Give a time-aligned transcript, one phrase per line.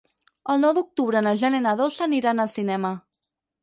[0.53, 2.97] El nou d'octubre na Jana i na Dolça aniran al cinema.